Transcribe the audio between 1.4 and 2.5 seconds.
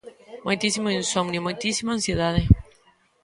moitísima ansiedade.